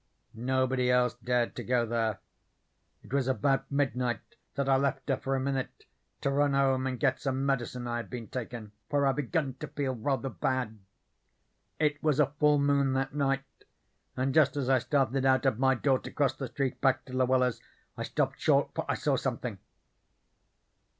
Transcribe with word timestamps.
Nobody 0.33 0.89
else 0.89 1.13
dared 1.23 1.55
to 1.55 1.63
go 1.63 1.85
there. 1.85 2.21
It 3.03 3.13
was 3.13 3.27
about 3.27 3.71
midnight 3.71 4.19
that 4.55 4.67
I 4.67 4.75
left 4.75 5.07
her 5.09 5.17
for 5.17 5.35
a 5.35 5.39
minute 5.39 5.85
to 6.21 6.31
run 6.31 6.55
home 6.55 6.87
and 6.87 6.99
get 6.99 7.19
some 7.19 7.45
medicine 7.45 7.85
I 7.85 7.97
had 7.97 8.09
been 8.09 8.27
takin', 8.27 8.71
for 8.89 9.05
I 9.05 9.11
begun 9.11 9.53
to 9.59 9.67
feel 9.67 9.93
rather 9.93 10.29
bad. 10.29 10.79
"It 11.79 12.01
was 12.01 12.19
a 12.19 12.33
full 12.39 12.57
moon 12.57 12.93
that 12.93 13.13
night, 13.13 13.43
and 14.17 14.33
just 14.33 14.57
as 14.57 14.69
I 14.69 14.79
started 14.79 15.23
out 15.23 15.45
of 15.45 15.59
my 15.59 15.75
door 15.75 15.99
to 15.99 16.09
cross 16.09 16.33
the 16.35 16.47
street 16.47 16.81
back 16.81 17.05
to 17.05 17.13
Luella's, 17.13 17.61
I 17.95 18.01
stopped 18.01 18.39
short, 18.41 18.71
for 18.73 18.89
I 18.89 18.95
saw 18.95 19.15
something." 19.17 19.59